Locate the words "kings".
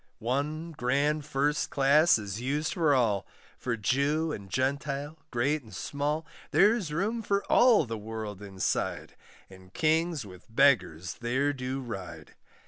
9.75-10.25